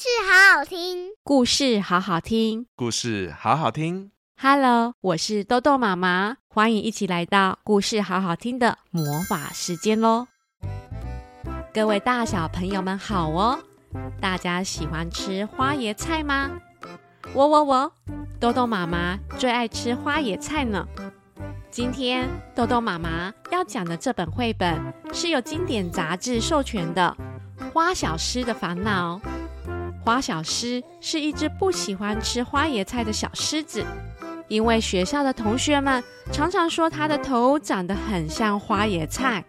[0.00, 4.12] 事好好听，故事好好听，故事好好听。
[4.40, 10.28] Hello，我是豆豆妈妈，欢迎一起来到故事好好听的魔法时间喽！
[11.74, 13.58] 各位大小朋友们好哦，
[14.20, 16.48] 大家喜欢吃花椰菜吗？
[17.34, 17.92] 我我我，
[18.38, 20.86] 豆豆妈妈最爱吃花椰菜呢。
[21.72, 24.80] 今天豆豆妈妈要讲的这本绘本
[25.12, 27.16] 是由经典杂志授权的
[27.72, 29.20] 《花小狮的烦恼》。
[30.08, 33.84] 花小狮是一只不喜欢吃花椰菜的小狮子，
[34.48, 39.44] 因为学校的同学们常常说它的头长得很像花椰菜。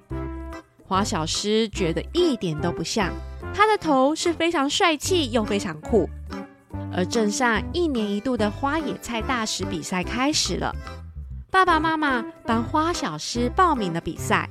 [0.85, 3.09] 花小狮觉得一点都不像，
[3.53, 6.09] 它的头是非常帅气又非常酷。
[6.93, 10.75] 而镇上一年一度的花野菜大使比赛开始了，
[11.49, 14.49] 爸爸妈妈帮花小狮报名了比赛。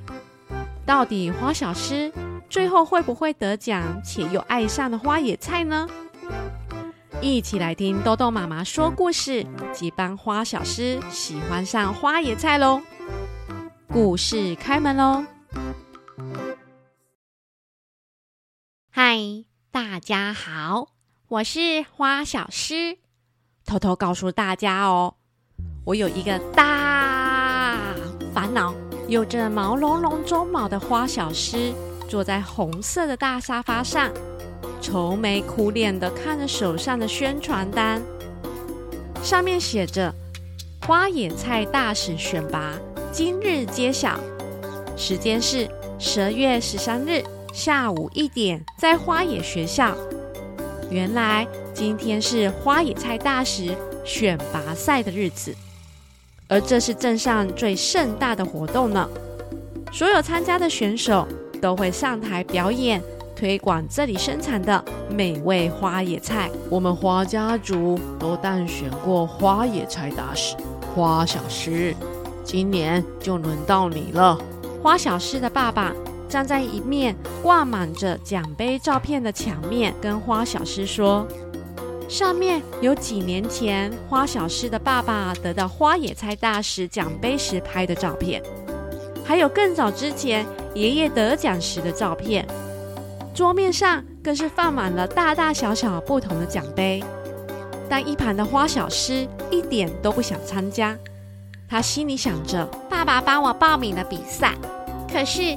[0.87, 2.11] 到底花小狮
[2.49, 5.87] 最后会不会得奖，且又爱上了花野菜呢？
[7.21, 12.81] 一起来听豆豆妈妈说故事，及帮花小狮喜欢上花野菜喽！
[13.87, 15.25] 故事开门喽！
[18.89, 20.89] 嗨，大家好，
[21.27, 22.97] 我是花小狮。
[23.65, 25.13] 偷偷告诉大家哦，
[25.85, 27.93] 我有一个大
[28.33, 28.73] 烦恼。
[29.07, 31.73] 有着毛茸茸鬃毛的花小狮
[32.09, 34.11] 坐在红色的大沙发上，
[34.81, 38.01] 愁眉苦脸地看着手上的宣传单，
[39.21, 40.11] 上面写着
[40.87, 42.73] “花野菜大使选拔
[43.11, 44.19] 今日揭晓，
[44.97, 49.95] 时间是十二月十三日下午一点，在花野学校。”
[50.89, 53.69] 原来今天是花野菜大使
[54.03, 55.55] 选拔赛的日子。
[56.47, 59.07] 而这是镇上最盛大的活动呢，
[59.93, 61.27] 所有参加的选手
[61.61, 63.01] 都会上台表演，
[63.35, 66.49] 推广这里生产的美味花野菜。
[66.69, 70.55] 我们花家族都当选过花野菜大使，
[70.93, 71.95] 花小狮，
[72.43, 74.37] 今年就轮到你了。
[74.81, 75.93] 花小狮的爸爸
[76.27, 81.27] 站在一面挂满着奖杯照片的墙面，跟花小狮说。
[82.07, 88.41] 上面有几年前花小狮的爸爸得到花野菜大使奖杯时拍的照片，
[89.29, 92.43] 还有更早之前爷爷得奖时的照片。
[93.31, 97.03] 桌面上更是放满了大大小小不同的奖杯。
[97.87, 100.97] 但一旁的花小诗一点都不想参加，
[101.69, 104.55] 他心里想着：爸爸帮我报名了比赛，
[105.13, 105.55] 可是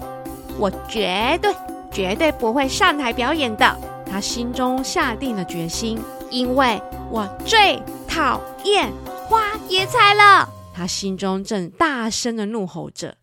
[0.58, 1.54] 我绝对
[1.90, 3.74] 绝对不会上台表演的。
[4.04, 5.98] 他心中下定了决心。
[6.30, 6.78] 因为
[7.10, 8.92] 我最讨厌
[9.26, 13.14] 花野菜了，他心中正大声的怒吼着。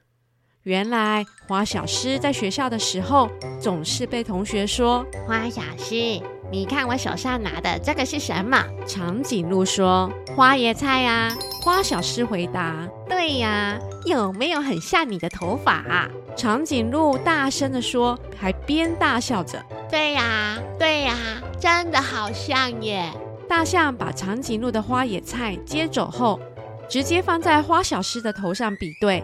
[0.69, 3.27] 原来花小诗在学校的时候，
[3.59, 6.21] 总是被同学说：“花小诗，
[6.51, 11.35] 你看我手上拿的这个是什么？”长颈鹿说：“花椰菜呀。”
[11.65, 19.59] 花小诗回答：“对呀，有没有很像你的头发啊？”长颈鹿大声的说，还边大笑着。
[19.89, 21.15] 对呀，对呀，
[21.59, 23.11] 真的好像耶！
[23.47, 26.39] 大象把长颈鹿的花野菜接走后，
[26.87, 29.23] 直接放在花小诗的头上比对。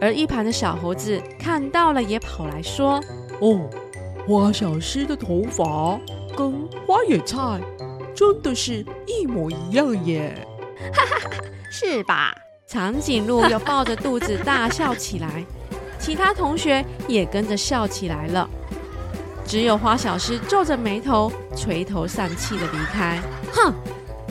[0.00, 3.02] 而一旁的小猴子看到了，也跑来说
[3.40, 3.68] ：“哦，
[4.26, 5.98] 花小狮的头发
[6.36, 6.52] 跟
[6.86, 7.60] 花野菜
[8.14, 10.34] 真的是一模一样耶！”
[10.94, 11.30] 哈哈哈，
[11.70, 12.34] 是吧？
[12.66, 15.44] 长颈鹿又抱着肚子大笑起来，
[15.98, 18.48] 其他同学也跟着笑起来了。
[19.46, 23.18] 只有花小狮皱着眉头，垂头丧气的离开。
[23.50, 23.72] 哼，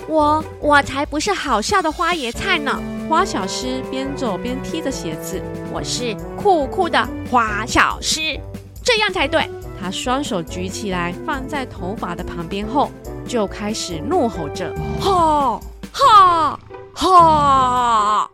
[0.07, 2.79] 我我才不是好笑的花野菜呢！
[3.09, 5.41] 花小狮边走边踢着鞋子。
[5.72, 8.40] 我是酷酷的花小狮，
[8.84, 9.50] 这样才对。
[9.79, 12.91] 他双手举起来，放在头发的旁边后，
[13.25, 15.59] 就开始怒吼着：哈
[15.94, 16.59] 哈
[16.94, 18.29] 哈！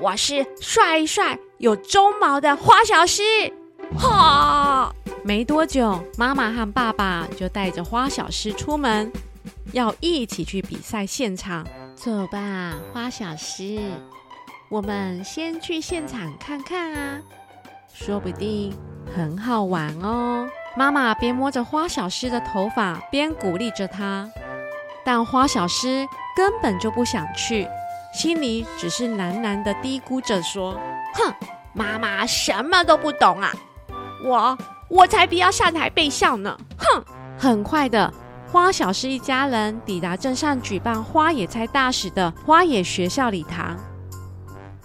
[0.00, 3.22] 我是帅帅有鬃毛的花小狮，
[3.98, 4.94] 哈！
[5.24, 9.12] 没多久，妈妈和爸爸就带着花小狮出门，
[9.72, 11.66] 要一起去比赛现场。
[11.96, 13.80] 走吧，花小诗，
[14.68, 17.18] 我们先去现场看看啊，
[17.92, 18.76] 说不定
[19.16, 20.46] 很好玩哦。
[20.76, 24.28] 妈妈边摸着花小诗的头发，边鼓励着她。
[25.04, 26.06] 但花小诗
[26.36, 27.66] 根本就不想去，
[28.12, 30.78] 心里只是喃喃的嘀咕着说
[31.14, 31.34] ：“哼，
[31.72, 33.52] 妈妈什么都不懂啊，
[34.22, 34.56] 我。”
[34.88, 36.56] 我才不要上台被笑呢！
[36.78, 37.04] 哼！
[37.36, 38.14] 很快的，
[38.50, 43.76] 花小狮一家人抵达镇上举办花野菜大使的花野学校礼堂。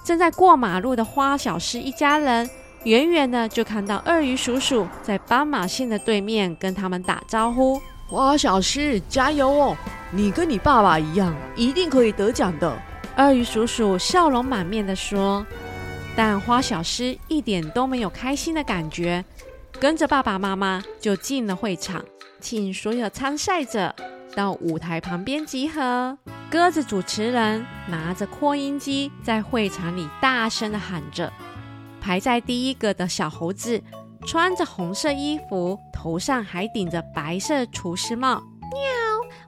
[0.03, 2.49] 正在过马路的花小狮一家人，
[2.85, 7.79] 远远的就看到鳄鱼叔叔在斑马线的对面跟他们打招呼。
[8.07, 9.77] 花小师加油哦！
[10.09, 12.77] 你跟你爸爸一样，一定可以得奖的。
[13.17, 15.45] 鳄鱼叔叔笑容满面的说。
[16.13, 19.23] 但花小狮一点都没有开心的感觉，
[19.79, 22.03] 跟着爸爸妈妈就进了会场，
[22.39, 23.95] 请所有参赛者
[24.35, 26.17] 到舞台旁边集合。
[26.49, 31.31] 鸽子主持人拿着扩音机在会场里大声地喊着。
[31.99, 33.81] 排在第一个的小猴子
[34.25, 38.43] 穿着红色衣服，头上还顶着白色厨师帽。
[38.71, 38.81] 喵，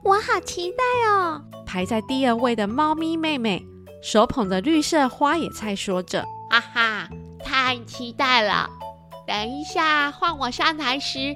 [0.02, 1.42] 我好期待哦！
[1.66, 3.64] 排在第二位的猫咪妹妹
[4.02, 6.24] 手捧着绿色花野菜，说着。
[6.50, 7.08] 哈哈，
[7.44, 8.70] 太期待了！
[9.26, 11.34] 等一下换我上台时，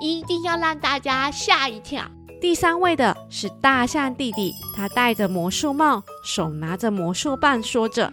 [0.00, 2.02] 一定要让大家吓一跳。
[2.40, 8.10] 第三位的是大象弟弟，他戴着魔术帽，手拿着魔术棒，说着。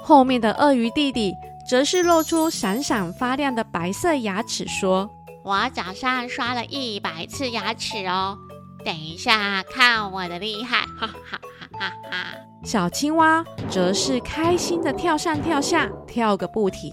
[0.00, 1.32] 后面的鳄鱼弟弟
[1.68, 5.10] 则是露出闪闪发亮的白色牙齿，说
[5.44, 8.38] ：“我早上刷了一百次牙齿哦，
[8.84, 11.40] 等一下看我的厉害！”哈哈哈
[11.78, 12.26] 哈哈。
[12.64, 16.92] 小青蛙则是开心的跳上跳下，跳个不停。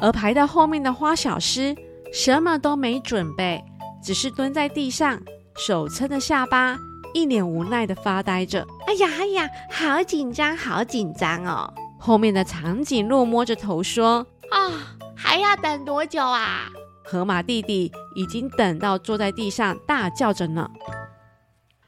[0.00, 1.74] 而排到后面的花小师
[2.12, 3.62] 什么都没准备，
[4.02, 5.20] 只是蹲在地上，
[5.56, 6.78] 手撑着下巴，
[7.12, 8.66] 一脸无奈的发呆着。
[8.86, 11.72] 哎呀哎呀，好紧张，好紧张哦！
[11.98, 14.72] 后面的长颈鹿摸着头说：“啊、哦，
[15.14, 16.70] 还要等多久啊？”
[17.04, 20.70] 河马弟弟已经等到坐在地上大叫着呢。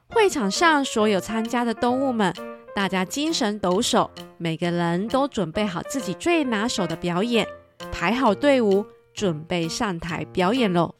[0.09, 2.35] 会场上所有参加的动物们。
[2.75, 4.09] 大家精神抖擞，
[4.39, 7.47] 每个人都准备好自己最拿手的表演，
[7.91, 8.85] 排好队伍，
[9.15, 10.95] 准备上台表演喽。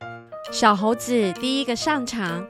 [0.51, 2.47] 小猴子第一个上场，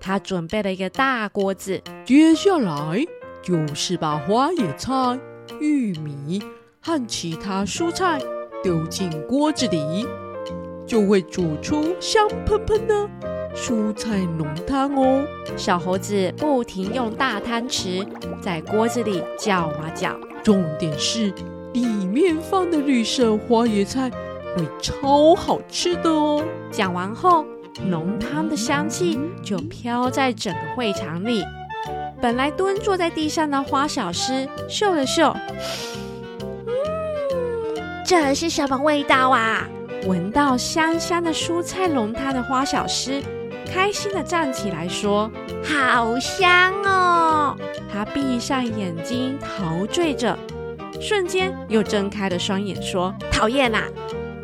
[0.00, 3.04] 他准备了一个大锅子，接下来
[3.42, 5.18] 就是把花野菜、
[5.60, 6.42] 玉米
[6.80, 8.20] 和其他蔬菜
[8.62, 10.06] 丢进锅子里，
[10.86, 13.08] 就会煮出香喷喷的。
[13.54, 15.26] 蔬菜浓汤哦，
[15.56, 18.06] 小猴子不停用大汤匙
[18.40, 20.16] 在锅子里搅啊搅。
[20.44, 21.44] 重点是里
[22.08, 24.10] 面放的绿色花椰菜
[24.56, 26.42] 会超好吃的哦。
[26.70, 27.44] 讲完后，
[27.84, 31.44] 浓汤的香气就飘在整个会场里。
[32.20, 35.34] 本来蹲坐在地上的花小师嗅了嗅，
[36.66, 39.68] 嗯，这是什么味道啊？
[40.06, 43.22] 闻到香香的蔬菜浓汤的花小师。
[43.70, 45.30] 开心的站起来说
[45.62, 47.54] ：“好香哦！”
[47.92, 50.38] 他闭上眼睛陶醉着，
[51.00, 53.84] 瞬间又睁开了双眼说：“讨厌啦！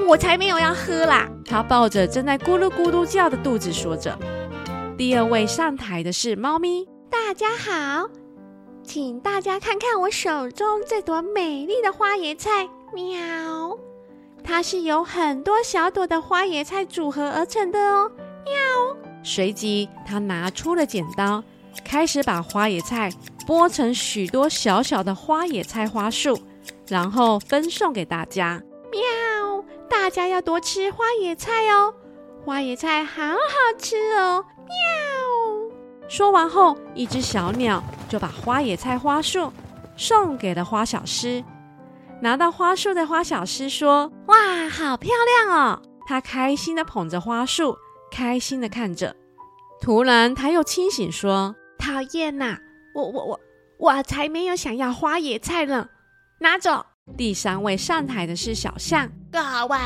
[0.06, 4.16] 我才没有要喝啦！”他抱着正在咕噜咕噜叫的肚子说着。
[4.96, 6.86] 第二位上台的是猫咪。
[7.10, 8.08] 大家好，
[8.82, 12.68] 请大家看看我手中这朵美丽的花椰菜。
[12.94, 13.76] 喵！
[14.44, 18.10] 它是由很多小朵的花椰菜组合而成的哦。
[18.44, 18.52] 喵！
[19.24, 21.42] 随即，他拿出了剪刀，
[21.84, 23.10] 开始把花椰菜
[23.46, 26.38] 剥成许多小小的花野菜花束，
[26.88, 28.62] 然后分送给大家。
[28.91, 29.64] 喵！
[29.88, 31.94] 大家要多吃花野菜哦，
[32.44, 34.44] 花野菜好好吃哦。
[34.58, 36.08] 喵！
[36.08, 39.52] 说完后，一只小鸟就把花野菜花束
[39.96, 41.44] 送给了花小狮。
[42.20, 45.11] 拿到花束的花小狮说：“哇，好漂
[45.46, 47.76] 亮哦！”他开心地捧着花束。
[48.11, 49.17] 开心的看着，
[49.81, 52.56] 突然他又清醒说：“讨厌呐，
[52.94, 53.41] 我我我
[53.79, 55.89] 我才没有想要花野菜呢，
[56.39, 56.86] 拿走。”
[57.19, 59.77] 第三位上台的是小象，各位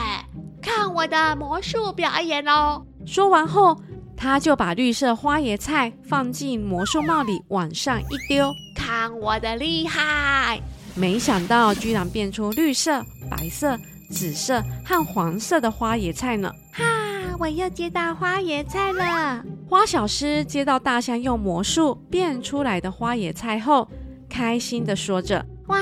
[0.62, 2.84] 看我的魔术表演哦！
[3.04, 3.76] 说完后，
[4.16, 10.60] 他就把绿色花椰菜放进魔术帽里，往上一丢，看我的厉害！
[10.94, 13.76] 没想到居然变出绿色、白色、
[14.10, 16.54] 紫色和黄色的花椰菜呢！
[16.72, 17.07] 哈。
[17.38, 19.44] 我又接到花椰菜了。
[19.68, 23.88] 花小狮接到大象用魔术变出来的花野菜后，
[24.28, 25.78] 开心的说着：“哇，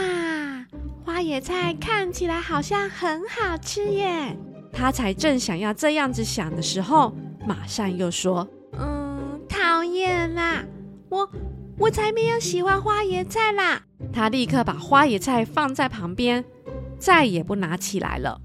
[1.05, 4.37] 花野菜看起来好像很好吃耶！”
[4.71, 7.15] 他才正想要这样子想的时候，
[7.47, 8.47] 马上又说
[8.79, 10.63] ：“嗯，讨厌啦！
[11.09, 11.27] 我
[11.79, 13.81] 我才没有喜欢花椰菜啦！”
[14.13, 16.45] 他立刻把花野菜放在旁边，
[16.99, 18.39] 再也不拿起来了。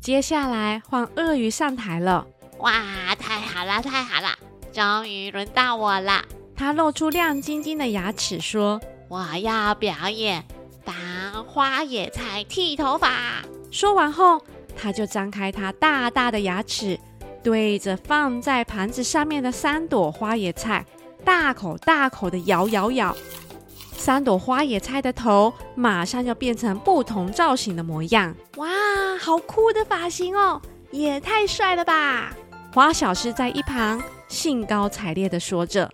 [0.00, 2.26] 接下来换鳄鱼上台了。
[2.58, 2.72] 哇，
[3.18, 4.28] 太好了，太好了，
[4.72, 6.22] 终于轮到我了。
[6.54, 10.44] 他露出亮晶晶的牙齿说：“我要表演
[10.84, 14.40] 当花野菜剃头发。”说完后，
[14.74, 16.98] 他就张开他大大的牙齿，
[17.42, 20.86] 对着放在盘子上面的三朵花野菜，
[21.24, 23.14] 大口大口的咬咬咬。
[23.96, 28.34] 三朵花野菜的头马上就变成不同造型的模样。
[28.56, 28.68] 哇，
[29.18, 30.60] 好酷的发型哦！
[30.92, 32.32] 也太帅了吧！
[32.72, 35.90] 花小狮在一旁兴高采烈的说着。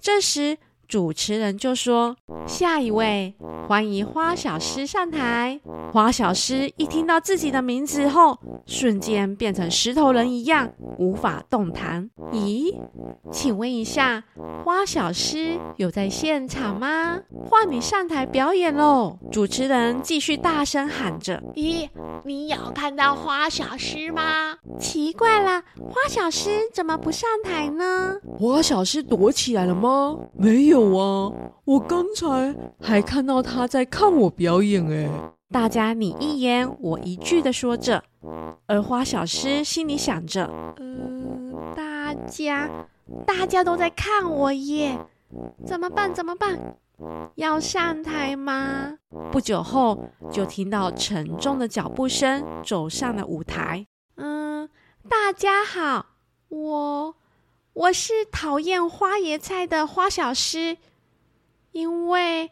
[0.00, 2.16] 这时，主持人就说
[2.48, 3.34] ：“下一位，
[3.68, 5.60] 欢迎花小诗上台。”
[5.92, 12.08] 花小诗一听到自己的名字后，瞬间变成石头人一样，无法动弹。
[12.32, 12.74] 咦，
[13.30, 14.24] 请问一下，
[14.64, 17.18] 花小诗有在现场吗？
[17.44, 19.18] 换你上台表演喽！
[19.30, 21.86] 主持人继续大声喊着：“咦，
[22.24, 24.56] 你有看到花小诗吗？
[24.80, 28.16] 奇怪了，花小诗怎么不上台呢？
[28.38, 30.16] 花小诗躲起来了吗？
[30.32, 31.32] 没有。”有啊，
[31.64, 35.10] 我刚才还看到他在看我表演哎！
[35.50, 38.04] 大家你一言我一句的说着，
[38.66, 40.44] 而花小诗心里想着：
[40.76, 42.70] 呃，大家
[43.26, 44.96] 大家都在看我耶，
[45.66, 46.14] 怎么办？
[46.14, 46.76] 怎么办？
[47.34, 48.98] 要上台吗？
[49.32, 49.98] 不久后，
[50.30, 53.86] 就听到沉重的脚步声走上了舞台。
[54.16, 54.68] 嗯，
[55.08, 56.06] 大家好，
[56.48, 57.14] 我。
[57.78, 60.78] 我是讨厌花椰菜的花小诗，
[61.70, 62.50] 因为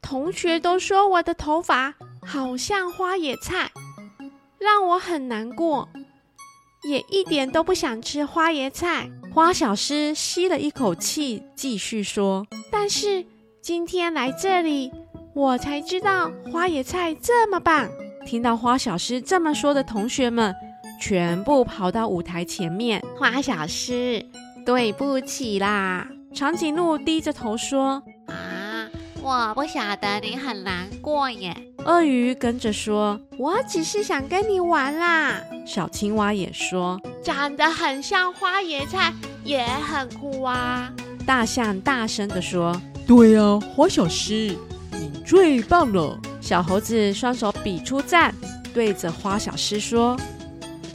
[0.00, 3.72] 同学都说我的头发好像花椰菜，
[4.60, 5.88] 让我很难过，
[6.84, 9.10] 也一点都不想吃花椰菜。
[9.34, 13.26] 花小诗吸了一口气，继续说：“但是
[13.60, 14.92] 今天来这里，
[15.34, 17.88] 我才知道花椰菜这么棒。”
[18.24, 20.54] 听到花小诗这么说的同学们，
[21.00, 23.02] 全部跑到舞台前面。
[23.18, 24.24] 花小师。
[24.64, 28.88] 对不起啦，长颈鹿低着头说：“啊，
[29.22, 31.54] 我不晓得你很难过耶。”
[31.84, 39.12] 鳄鱼跟着说：“我只是想跟你玩啦。”小青蛙也说：“长得很像花椰菜，
[39.44, 40.90] 也很酷啊。”
[41.26, 44.56] 大象大声地说：“对呀，花小狮，
[44.92, 48.34] 你最棒了。”小猴子双手比出赞，
[48.72, 50.18] 对着花小狮说：“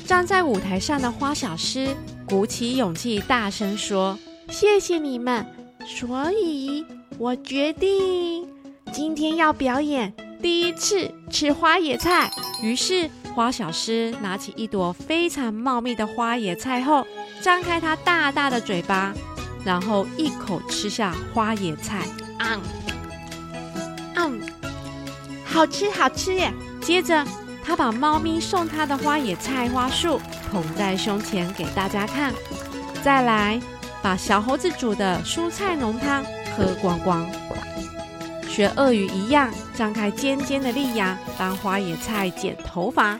[0.06, 1.96] 站在舞台上的花小师。”
[2.30, 4.18] 鼓起勇气，大声说
[4.50, 5.44] ：“谢谢你们！”
[5.84, 6.86] 所以，
[7.18, 8.48] 我决定
[8.94, 12.30] 今天要表演第一次吃花野菜。
[12.62, 17.08] 于是，花小狮拿起一朵非常茂密的花野菜后，
[17.42, 19.12] 张开它大大的嘴巴，
[19.66, 22.06] 然后一口吃下花野菜。
[22.40, 22.62] 嗯，
[24.16, 24.42] 嗯，
[25.44, 26.54] 好吃，好吃耶！
[26.80, 27.26] 接着，
[27.70, 30.20] 他把猫咪送他的花野菜花束。
[30.52, 32.34] 捧在胸前给大家看，
[33.04, 33.62] 再来
[34.02, 36.26] 把小猴子煮的蔬菜浓汤
[36.58, 37.30] 喝光光，
[38.50, 43.20] 学鳄鱼一样张开尖尖的利牙帮花野菜剪头发，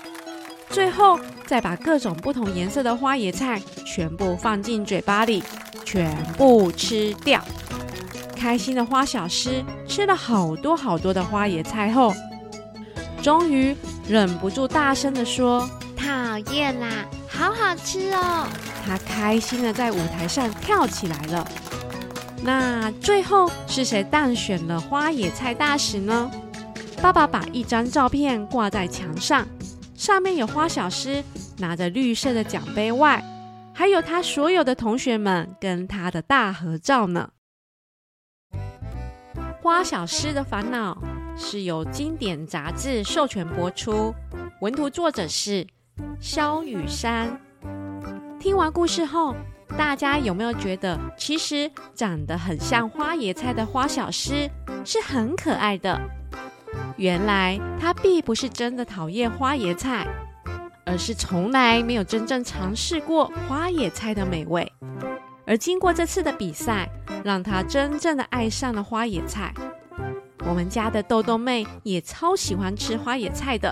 [0.72, 5.44] 最后再把各种不同颜色的花野菜全部放进嘴巴里，
[5.86, 7.40] 全部吃掉。
[8.36, 12.12] 开心的花小狮吃了好多好多的花野菜后，
[13.22, 13.76] 终于
[14.10, 16.88] 忍不住大声的说：“讨厌啦！”
[17.30, 18.48] 好好吃哦！
[18.84, 21.48] 他开心的在舞台上跳起来了。
[22.42, 26.32] 那最后是谁当选了花野菜大使呢？
[27.02, 29.48] 爸爸把一张照片挂在墙上，
[29.94, 31.24] 上面有花小诗
[31.60, 33.24] 拿着绿色的奖杯外，
[33.76, 37.30] 还有他所有的同学们跟他的大合照呢。
[39.62, 40.98] 花小诗的烦恼
[41.42, 44.14] 是由经典杂志授权播出，
[44.60, 45.66] 文图作者是。
[46.20, 47.40] 萧雨山，
[48.40, 49.34] 听完故事后，
[49.78, 54.50] 大家有没有觉得，其实长得很像花椰菜的花小诗
[54.86, 56.00] 是很可爱的？
[56.98, 60.06] 原来他并不是真的讨厌花椰菜，
[60.86, 64.72] 而是从来没有真正尝试过花椰菜的美味。
[65.46, 66.90] 而经过这次的比赛，
[67.24, 69.54] 让他真正的爱上了花椰菜。
[70.50, 73.72] 我们家的豆豆妹也超喜欢吃花野菜的。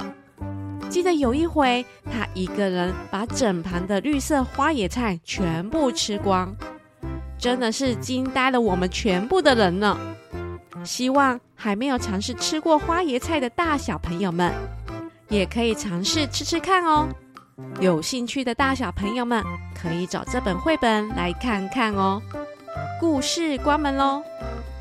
[0.90, 6.56] 记得有一回，她一个人把整盘的绿色花野菜全部吃光，
[7.40, 9.98] 真的是惊呆了我们全部的人呢。
[10.84, 14.54] 希望还没有尝试吃过花椰菜的大小朋友们，
[15.30, 17.10] 也可以尝试吃吃看哦。
[17.80, 19.44] 有兴趣的大小朋友们，
[19.74, 22.22] 可以找这本绘本来看看哦。
[23.00, 24.22] 故事关门喽。